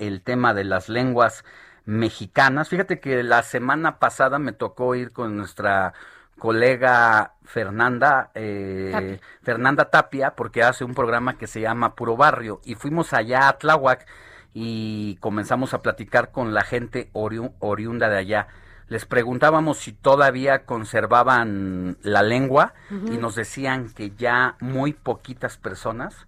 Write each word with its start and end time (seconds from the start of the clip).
El 0.00 0.22
tema 0.22 0.52
de 0.54 0.64
las 0.64 0.88
lenguas 0.88 1.44
mexicanas. 1.84 2.68
Fíjate 2.68 2.98
que 3.00 3.22
la 3.22 3.42
semana 3.42 3.98
pasada 3.98 4.38
me 4.38 4.52
tocó 4.52 4.94
ir 4.94 5.12
con 5.12 5.36
nuestra 5.36 5.92
colega 6.38 7.34
Fernanda 7.44 8.30
eh, 8.34 9.20
Fernanda 9.42 9.90
Tapia 9.90 10.34
porque 10.34 10.62
hace 10.62 10.84
un 10.84 10.94
programa 10.94 11.36
que 11.36 11.46
se 11.46 11.60
llama 11.60 11.94
Puro 11.94 12.16
Barrio 12.16 12.60
y 12.64 12.74
fuimos 12.76 13.12
allá 13.12 13.48
a 13.48 13.58
Tláhuac 13.58 14.06
y 14.54 15.16
comenzamos 15.20 15.74
a 15.74 15.82
platicar 15.82 16.30
con 16.32 16.54
la 16.54 16.62
gente 16.62 17.10
ori- 17.12 17.52
oriunda 17.60 18.08
de 18.08 18.16
allá. 18.18 18.48
Les 18.88 19.04
preguntábamos 19.04 19.78
si 19.78 19.92
todavía 19.92 20.64
conservaban 20.64 21.98
la 22.02 22.22
lengua 22.22 22.74
y 22.90 23.18
nos 23.18 23.34
decían 23.36 23.90
que 23.90 24.10
ya 24.16 24.56
muy 24.60 24.92
poquitas 24.94 25.58
personas, 25.58 26.26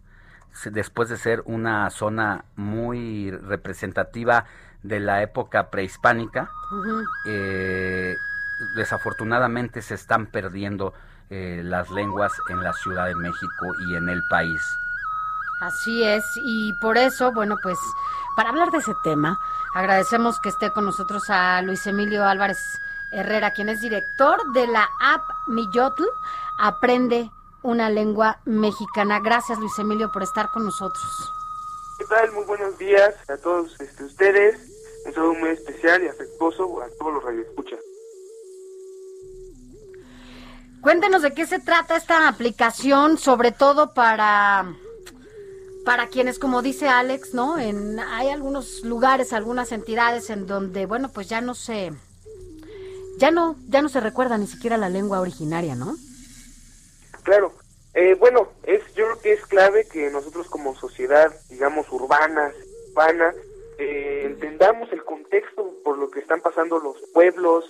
después 0.71 1.09
de 1.09 1.17
ser 1.17 1.43
una 1.47 1.89
zona 1.91 2.45
muy 2.57 3.31
representativa 3.31 4.45
de 4.83 5.01
la 5.01 5.23
época 5.23 5.71
prehispánica, 5.71 6.51
eh, 7.27 8.15
desafortunadamente 8.77 9.83
se 9.83 9.95
están 9.95 10.27
perdiendo 10.27 10.95
eh, 11.31 11.63
las 11.65 11.91
lenguas 11.91 12.33
en 12.49 12.63
la 12.63 12.73
Ciudad 12.73 13.07
de 13.07 13.15
México 13.15 13.67
y 13.89 13.97
en 13.97 14.09
el 14.09 14.21
país. 14.29 14.61
Así 15.61 16.03
es, 16.03 16.25
y 16.45 16.73
por 16.81 16.99
eso, 16.99 17.33
bueno, 17.33 17.57
pues 17.63 17.79
para 18.37 18.51
hablar 18.51 18.71
de 18.71 18.79
ese 18.79 18.95
tema, 19.05 19.39
agradecemos 19.75 20.41
que 20.41 20.49
esté 20.49 20.73
con 20.73 20.85
nosotros 20.85 21.23
a 21.29 21.63
Luis 21.63 21.87
Emilio 21.87 22.25
Álvarez 22.25 22.59
Herrera, 23.13 23.53
quien 23.53 23.69
es 23.69 23.81
director 23.81 24.41
de 24.53 24.67
la 24.67 24.89
app 25.01 25.23
Millotl, 25.47 26.05
Aprende 26.59 27.31
una 27.63 27.91
lengua 27.91 28.41
mexicana. 28.45 29.21
Gracias, 29.21 29.59
Luis 29.59 29.79
Emilio, 29.79 30.11
por 30.13 30.23
estar 30.23 30.51
con 30.51 30.65
nosotros. 30.65 31.33
¿Qué 31.99 32.05
tal? 32.07 32.33
Muy 32.33 32.45
buenos 32.45 32.77
días 32.79 33.15
a 33.29 33.37
todos 33.37 33.81
este, 33.81 34.05
ustedes. 34.05 34.61
Un 35.07 35.15
saludo 35.15 35.35
muy 35.35 35.51
especial 35.51 36.03
y 36.03 36.09
afectuoso 36.09 36.81
a 36.83 36.89
todos 36.99 37.15
los 37.15 37.25
radioescuchas. 37.25 37.81
Cuéntenos 40.81 41.23
de 41.23 41.33
qué 41.33 41.47
se 41.47 41.61
trata 41.61 41.97
esta 41.97 42.27
aplicación, 42.27 43.19
sobre 43.19 43.53
todo 43.53 43.95
para 43.95 44.75
para 45.85 46.09
quienes, 46.09 46.39
como 46.39 46.63
dice 46.63 46.89
Alex, 46.89 47.35
¿no? 47.35 47.59
En, 47.59 47.99
hay 47.99 48.29
algunos 48.29 48.83
lugares, 48.83 49.33
algunas 49.33 49.73
entidades 49.73 50.31
en 50.31 50.47
donde, 50.47 50.87
bueno, 50.87 51.11
pues 51.13 51.29
ya 51.29 51.41
no 51.41 51.55
se, 51.55 51.93
ya 53.19 53.31
no, 53.31 53.57
ya 53.67 53.83
no 53.83 53.89
se 53.89 54.01
recuerda 54.01 54.39
ni 54.39 54.47
siquiera 54.47 54.77
la 54.77 54.89
lengua 54.89 55.21
originaria, 55.21 55.75
¿no? 55.75 55.97
Claro. 57.23 57.53
Eh, 57.95 58.15
bueno, 58.15 58.49
es 58.63 58.83
yo 58.95 59.05
creo 59.05 59.21
que 59.21 59.33
es 59.35 59.47
clave 59.47 59.87
que 59.87 60.11
nosotros 60.11 60.49
como 60.49 60.75
sociedad, 60.75 61.31
digamos, 61.51 61.91
urbana, 61.93 62.53
eh, 63.79 64.23
entendamos 64.25 64.93
el 64.93 65.05
contexto 65.05 65.75
por 65.83 65.99
lo 65.99 66.11
que 66.11 66.21
están 66.21 66.41
pasando 66.41 66.79
los 66.79 66.97
pueblos 67.13 67.65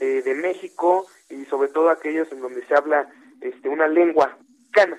eh, 0.00 0.22
de 0.24 0.34
México 0.34 1.06
y 1.28 1.44
sobre 1.46 1.68
todo 1.68 1.90
aquellos 1.90 2.30
en 2.32 2.40
donde 2.40 2.64
se 2.66 2.74
habla 2.74 3.08
este, 3.40 3.68
una 3.68 3.88
lengua 3.88 4.36
mexicana. 4.58 4.98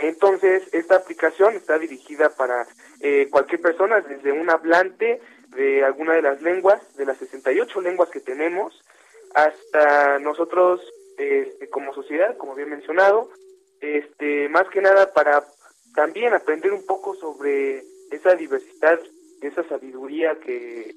Entonces, 0.00 0.62
esta 0.72 0.96
aplicación 0.96 1.54
está 1.54 1.78
dirigida 1.78 2.30
para 2.30 2.66
eh, 3.00 3.28
cualquier 3.30 3.60
persona, 3.60 4.00
desde 4.00 4.32
un 4.32 4.48
hablante 4.48 5.20
de 5.48 5.84
alguna 5.84 6.14
de 6.14 6.22
las 6.22 6.40
lenguas, 6.40 6.80
de 6.96 7.04
las 7.04 7.18
68 7.18 7.80
lenguas 7.82 8.08
que 8.08 8.20
tenemos, 8.20 8.82
hasta 9.34 10.18
nosotros 10.18 10.80
este, 11.18 11.68
como 11.68 11.94
sociedad, 11.94 12.36
como 12.36 12.54
bien 12.54 12.70
mencionado, 12.70 13.28
este, 13.80 14.48
más 14.48 14.68
que 14.68 14.80
nada 14.80 15.12
para 15.12 15.44
también 15.94 16.34
aprender 16.34 16.72
un 16.72 16.86
poco 16.86 17.14
sobre 17.14 17.82
esa 18.10 18.34
diversidad, 18.34 18.98
esa 19.40 19.66
sabiduría 19.68 20.38
que, 20.40 20.94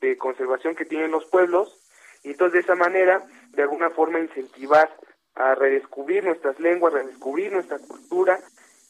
de 0.00 0.18
conservación 0.18 0.74
que 0.74 0.84
tienen 0.84 1.10
los 1.10 1.24
pueblos, 1.26 1.78
y 2.22 2.30
entonces 2.30 2.54
de 2.54 2.60
esa 2.60 2.74
manera, 2.74 3.22
de 3.50 3.62
alguna 3.62 3.90
forma, 3.90 4.20
incentivar 4.20 4.90
a 5.34 5.54
redescubrir 5.54 6.24
nuestras 6.24 6.58
lenguas, 6.60 6.92
redescubrir 6.92 7.52
nuestra 7.52 7.78
cultura 7.78 8.38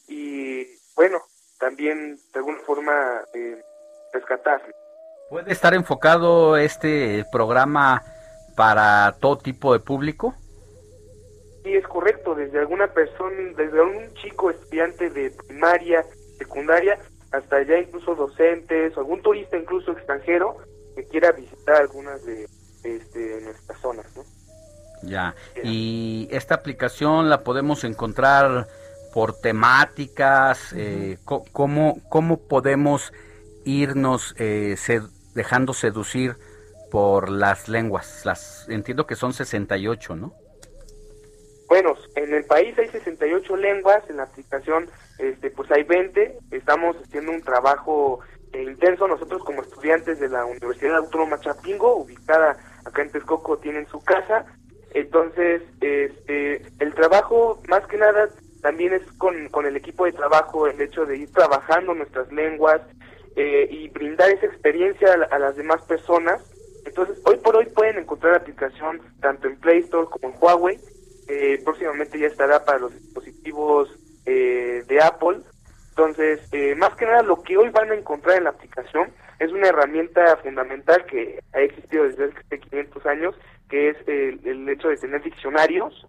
y, 0.08 0.66
bueno, 0.96 1.20
también 1.58 2.16
de 2.32 2.38
alguna 2.38 2.58
forma 2.60 3.22
eh, 3.34 3.62
rescatar. 4.12 4.62
¿Puede 5.30 5.52
estar 5.52 5.72
enfocado 5.74 6.56
este 6.56 7.24
programa 7.32 8.02
para 8.56 9.16
todo 9.20 9.38
tipo 9.38 9.72
de 9.72 9.80
público? 9.80 10.34
Sí, 11.62 11.74
es 11.74 11.86
correcto, 11.86 12.34
desde 12.34 12.58
alguna 12.58 12.88
persona, 12.92 13.36
desde 13.56 13.80
un 13.80 14.12
chico 14.14 14.50
estudiante 14.50 15.10
de 15.10 15.30
primaria, 15.30 16.04
secundaria, 16.38 16.98
hasta 17.30 17.62
ya 17.62 17.78
incluso 17.78 18.14
docentes, 18.14 18.96
o 18.96 19.00
algún 19.00 19.22
turista 19.22 19.56
incluso 19.56 19.92
extranjero 19.92 20.56
que 20.96 21.04
quiera 21.06 21.30
visitar 21.32 21.76
algunas 21.76 22.24
de, 22.24 22.46
este, 22.82 23.40
nuestras 23.42 23.80
zonas, 23.80 24.06
¿no? 24.16 24.24
Ya. 25.04 25.34
Y 25.62 26.28
esta 26.30 26.54
aplicación 26.56 27.28
la 27.30 27.42
podemos 27.42 27.84
encontrar 27.84 28.66
por 29.12 29.40
temáticas. 29.40 30.72
eh, 30.76 31.18
¿cómo, 31.24 32.00
¿Cómo 32.08 32.38
podemos 32.48 33.12
irnos 33.64 34.34
eh, 34.38 34.74
sed- 34.76 35.08
dejando 35.34 35.74
seducir 35.74 36.36
por 36.90 37.30
las 37.30 37.68
lenguas? 37.68 38.22
Las 38.24 38.68
entiendo 38.68 39.06
que 39.06 39.16
son 39.16 39.32
68, 39.32 40.16
¿no? 40.16 40.34
Bueno, 41.82 41.98
en 42.14 42.32
el 42.32 42.44
país 42.44 42.78
hay 42.78 42.86
68 42.90 43.56
lenguas, 43.56 44.08
en 44.08 44.18
la 44.18 44.22
aplicación 44.22 44.88
este, 45.18 45.50
pues 45.50 45.68
hay 45.72 45.82
20, 45.82 46.38
estamos 46.52 46.94
haciendo 46.96 47.32
un 47.32 47.42
trabajo 47.42 48.20
eh, 48.52 48.62
intenso, 48.62 49.08
nosotros 49.08 49.42
como 49.42 49.62
estudiantes 49.62 50.20
de 50.20 50.28
la 50.28 50.44
Universidad 50.44 50.98
Autónoma 50.98 51.40
Chapingo, 51.40 51.96
ubicada 51.96 52.56
acá 52.84 53.02
en 53.02 53.10
Texcoco, 53.10 53.58
tienen 53.58 53.88
su 53.88 53.98
casa, 53.98 54.46
entonces 54.94 55.62
este, 55.80 56.62
el 56.78 56.94
trabajo 56.94 57.60
más 57.66 57.84
que 57.88 57.96
nada 57.96 58.28
también 58.60 58.92
es 58.92 59.02
con, 59.18 59.66
el 59.66 59.74
equipo 59.74 60.04
de 60.04 60.12
trabajo, 60.12 60.68
el 60.68 60.80
hecho 60.80 61.04
de 61.04 61.16
ir 61.16 61.32
trabajando 61.32 61.94
nuestras 61.94 62.30
lenguas 62.30 62.80
eh, 63.34 63.66
y 63.68 63.88
brindar 63.88 64.30
esa 64.30 64.46
experiencia 64.46 65.08
a, 65.14 65.34
a 65.34 65.38
las 65.40 65.56
demás 65.56 65.82
personas, 65.82 66.40
entonces 66.84 67.20
hoy 67.24 67.38
por 67.38 67.56
hoy 67.56 67.66
pueden 67.66 67.98
encontrar 67.98 68.34
la 68.34 68.38
aplicación 68.38 69.00
tanto 69.20 69.48
en 69.48 69.56
Play 69.56 69.80
Store 69.80 70.06
como 70.08 70.32
en 70.32 70.38
Huawei, 70.40 70.78
eh, 71.28 71.60
próximamente 71.64 72.18
ya 72.18 72.26
estará 72.26 72.64
para 72.64 72.78
los 72.78 72.94
dispositivos 72.94 73.88
eh, 74.26 74.82
de 74.86 75.02
Apple. 75.02 75.38
Entonces, 75.90 76.40
eh, 76.52 76.74
más 76.74 76.94
que 76.96 77.04
nada, 77.04 77.22
lo 77.22 77.42
que 77.42 77.56
hoy 77.56 77.68
van 77.70 77.90
a 77.90 77.94
encontrar 77.94 78.38
en 78.38 78.44
la 78.44 78.50
aplicación 78.50 79.12
es 79.38 79.50
una 79.52 79.68
herramienta 79.68 80.36
fundamental 80.38 81.04
que 81.06 81.40
ha 81.52 81.60
existido 81.60 82.04
desde 82.04 82.26
hace 82.26 82.60
500 82.60 83.06
años, 83.06 83.34
que 83.68 83.90
es 83.90 83.96
el, 84.06 84.40
el 84.44 84.68
hecho 84.68 84.88
de 84.88 84.96
tener 84.96 85.22
diccionarios. 85.22 86.06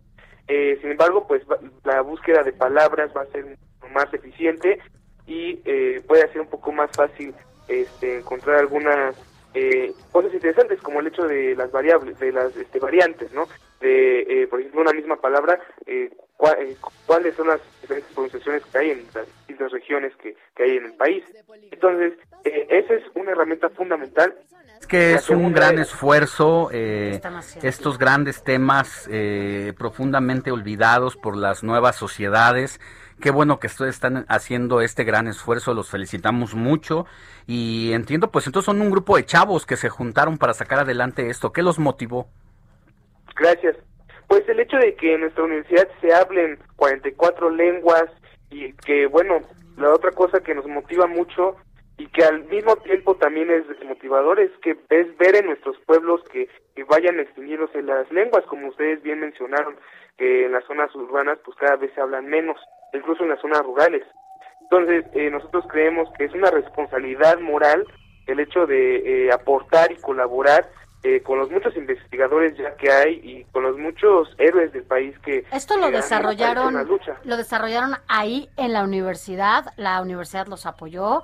Eh, 0.47 0.77
sin 0.81 0.91
embargo, 0.91 1.25
pues 1.27 1.41
la 1.83 2.01
búsqueda 2.01 2.43
de 2.43 2.53
palabras 2.53 3.11
va 3.15 3.21
a 3.21 3.31
ser 3.31 3.57
más 3.93 4.13
eficiente 4.13 4.79
y 5.25 5.59
eh, 5.65 6.01
puede 6.07 6.27
ser 6.31 6.41
un 6.41 6.47
poco 6.47 6.71
más 6.71 6.91
fácil 6.91 7.33
este, 7.67 8.19
encontrar 8.19 8.57
algunas 8.57 9.15
eh, 9.53 9.93
cosas 10.11 10.33
interesantes 10.33 10.81
como 10.81 10.99
el 10.99 11.07
hecho 11.07 11.23
de 11.23 11.55
las 11.55 11.71
variables, 11.71 12.19
de 12.19 12.31
las 12.31 12.55
este, 12.57 12.79
variantes, 12.79 13.31
¿no? 13.33 13.47
De, 13.83 14.21
eh, 14.43 14.47
por 14.47 14.59
ejemplo, 14.61 14.79
una 14.81 14.93
misma 14.93 15.17
palabra, 15.17 15.59
eh, 15.85 16.09
cua- 16.37 16.55
eh, 16.57 16.77
cuáles 17.05 17.35
son 17.35 17.47
las 17.47 17.59
diferentes 17.81 18.11
pronunciaciones 18.13 18.63
que 18.71 18.77
hay 18.77 18.89
en 18.91 19.05
las 19.13 19.25
distintas 19.39 19.71
regiones 19.73 20.15
que, 20.21 20.35
que 20.55 20.63
hay 20.63 20.77
en 20.77 20.85
el 20.85 20.93
país. 20.93 21.23
Entonces, 21.69 22.13
eh, 22.45 22.65
esa 22.69 22.93
es 22.93 23.03
una 23.13 23.31
herramienta 23.31 23.69
fundamental. 23.71 24.33
Es 24.79 24.87
que 24.87 25.13
es 25.15 25.29
un 25.29 25.51
gran 25.53 25.79
es- 25.79 25.87
esfuerzo, 25.89 26.69
eh, 26.71 27.19
estos 27.61 27.97
grandes 27.97 28.41
temas 28.43 29.07
eh, 29.11 29.73
profundamente 29.77 30.49
olvidados 30.51 31.17
por 31.17 31.35
las 31.35 31.61
nuevas 31.63 31.97
sociedades. 31.97 32.79
Qué 33.19 33.31
bueno 33.31 33.59
que 33.59 33.67
ustedes 33.67 33.95
están 33.95 34.25
haciendo 34.29 34.79
este 34.81 35.03
gran 35.03 35.27
esfuerzo, 35.27 35.73
los 35.73 35.89
felicitamos 35.89 36.55
mucho 36.55 37.05
y 37.47 37.91
entiendo, 37.93 38.31
pues 38.31 38.47
entonces 38.47 38.65
son 38.65 38.81
un 38.81 38.89
grupo 38.91 39.17
de 39.17 39.25
chavos 39.25 39.65
que 39.65 39.75
se 39.77 39.89
juntaron 39.89 40.37
para 40.37 40.53
sacar 40.53 40.79
adelante 40.79 41.29
esto. 41.29 41.51
¿Qué 41.51 41.61
los 41.63 41.79
motivó? 41.79 42.27
Gracias. 43.35 43.77
Pues 44.27 44.47
el 44.47 44.59
hecho 44.59 44.77
de 44.77 44.95
que 44.95 45.13
en 45.13 45.21
nuestra 45.21 45.43
universidad 45.43 45.87
se 46.01 46.13
hablen 46.13 46.59
44 46.75 47.49
lenguas 47.49 48.05
y 48.49 48.73
que, 48.73 49.05
bueno, 49.07 49.41
la 49.77 49.91
otra 49.91 50.11
cosa 50.11 50.41
que 50.41 50.55
nos 50.55 50.67
motiva 50.67 51.07
mucho 51.07 51.55
y 51.97 52.07
que 52.07 52.23
al 52.23 52.45
mismo 52.45 52.75
tiempo 52.77 53.15
también 53.15 53.51
es 53.51 53.67
desmotivador 53.67 54.39
es 54.39 54.51
que 54.61 54.71
es 54.89 55.17
ver 55.17 55.35
en 55.35 55.47
nuestros 55.47 55.77
pueblos 55.85 56.21
que, 56.31 56.47
que 56.75 56.83
vayan 56.83 57.19
extinguiéndose 57.19 57.81
las 57.83 58.11
lenguas, 58.11 58.43
como 58.45 58.69
ustedes 58.69 59.01
bien 59.03 59.19
mencionaron, 59.19 59.75
que 60.17 60.45
en 60.45 60.51
las 60.51 60.65
zonas 60.65 60.93
urbanas 60.95 61.37
pues 61.45 61.57
cada 61.57 61.75
vez 61.75 61.91
se 61.93 62.01
hablan 62.01 62.25
menos, 62.25 62.57
incluso 62.93 63.23
en 63.23 63.29
las 63.29 63.41
zonas 63.41 63.61
rurales. 63.63 64.03
Entonces, 64.61 65.05
eh, 65.13 65.29
nosotros 65.29 65.65
creemos 65.69 66.09
que 66.17 66.25
es 66.25 66.33
una 66.33 66.49
responsabilidad 66.49 67.39
moral 67.39 67.85
el 68.25 68.39
hecho 68.39 68.65
de 68.65 69.25
eh, 69.25 69.31
aportar 69.31 69.91
y 69.91 69.97
colaborar 69.97 70.69
eh, 71.03 71.21
con 71.21 71.39
los 71.39 71.51
muchos 71.51 71.75
investigadores 71.75 72.57
ya 72.57 72.75
que 72.75 72.91
hay 72.91 73.19
y 73.23 73.43
con 73.51 73.63
los 73.63 73.77
muchos 73.77 74.29
héroes 74.37 74.71
del 74.71 74.83
país 74.83 75.17
que 75.19 75.45
esto 75.51 75.77
lo 75.77 75.91
desarrollaron 75.91 76.73
lo 77.23 77.37
desarrollaron 77.37 77.95
ahí 78.07 78.49
en 78.57 78.73
la 78.73 78.83
universidad 78.83 79.65
la 79.77 80.01
universidad 80.01 80.47
los 80.47 80.65
apoyó 80.65 81.21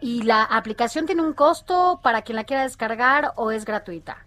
y 0.00 0.22
la 0.22 0.44
aplicación 0.44 1.06
tiene 1.06 1.22
un 1.22 1.32
costo 1.32 2.00
para 2.02 2.22
quien 2.22 2.36
la 2.36 2.44
quiera 2.44 2.62
descargar 2.62 3.32
o 3.36 3.50
es 3.50 3.64
gratuita. 3.64 4.24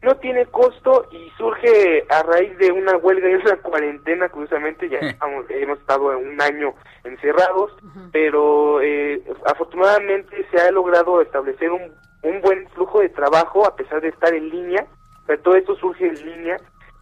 No 0.00 0.14
tiene 0.16 0.46
costo 0.46 1.08
y 1.10 1.28
surge 1.36 2.04
a 2.08 2.22
raíz 2.22 2.56
de 2.58 2.70
una 2.70 2.96
huelga 2.96 3.28
y 3.28 3.34
una 3.34 3.56
cuarentena, 3.62 4.28
curiosamente, 4.28 4.88
ya 4.88 4.98
hemos 5.50 5.78
estado 5.78 6.16
un 6.18 6.40
año 6.40 6.74
encerrados, 7.04 7.72
pero 8.12 8.80
eh, 8.80 9.22
afortunadamente 9.46 10.46
se 10.50 10.60
ha 10.60 10.70
logrado 10.70 11.20
establecer 11.20 11.70
un, 11.70 11.92
un 12.22 12.40
buen 12.40 12.68
flujo 12.70 13.00
de 13.00 13.08
trabajo 13.08 13.66
a 13.66 13.76
pesar 13.76 14.00
de 14.00 14.08
estar 14.08 14.34
en 14.34 14.48
línea, 14.48 14.86
pero 15.26 15.40
todo 15.42 15.56
esto 15.56 15.76
surge 15.76 16.06
en 16.06 16.14
línea 16.14 16.56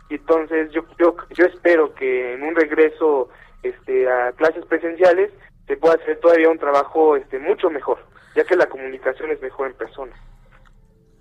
y 0.08 0.16
entonces 0.16 0.70
yo, 0.72 0.82
yo, 0.98 1.16
yo 1.30 1.46
espero 1.46 1.94
que 1.94 2.34
en 2.34 2.42
un 2.42 2.54
regreso 2.54 3.28
este, 3.62 4.08
a 4.10 4.32
clases 4.32 4.64
presenciales 4.66 5.32
se 5.66 5.76
pueda 5.76 5.94
hacer 5.94 6.18
todavía 6.20 6.48
un 6.48 6.58
trabajo 6.58 7.16
este, 7.16 7.38
mucho 7.38 7.70
mejor, 7.70 7.98
ya 8.34 8.44
que 8.44 8.56
la 8.56 8.66
comunicación 8.66 9.30
es 9.30 9.40
mejor 9.40 9.68
en 9.68 9.74
persona. 9.74 10.12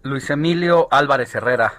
Luis 0.04 0.30
Emilio 0.30 0.88
Álvarez 0.92 1.34
Herrera, 1.34 1.74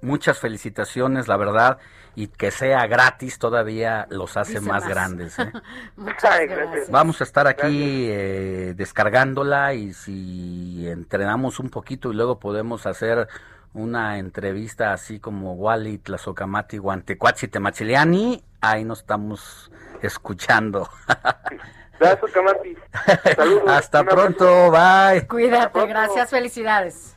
muchas 0.00 0.38
felicitaciones, 0.38 1.26
la 1.26 1.36
verdad, 1.36 1.78
y 2.14 2.28
que 2.28 2.50
sea 2.50 2.86
gratis 2.86 3.38
todavía 3.38 4.06
los 4.10 4.36
hace 4.36 4.60
más, 4.60 4.86
grandes. 4.86 5.38
¿eh? 5.38 5.52
Vamos 6.90 7.20
a 7.20 7.24
estar 7.24 7.46
aquí 7.46 8.06
eh, 8.10 8.74
descargándola 8.76 9.74
y 9.74 9.92
si 9.92 10.88
entrenamos 10.88 11.58
un 11.58 11.70
poquito 11.70 12.10
y 12.10 12.14
luego 12.14 12.38
podemos 12.38 12.86
hacer 12.86 13.28
una 13.74 14.18
entrevista 14.18 14.92
así 14.92 15.18
como 15.18 15.54
Wally, 15.54 15.98
Tlazocamati, 15.98 16.78
Guantecuachi, 16.78 17.48
Temachiliani, 17.48 18.44
ahí 18.60 18.84
nos 18.84 19.00
estamos 19.00 19.70
escuchando. 20.02 20.88
Hasta 23.68 24.04
pronto, 24.04 24.70
bye. 24.70 25.26
Cuídate, 25.26 25.86
gracias, 25.86 26.30
felicidades. 26.30 27.16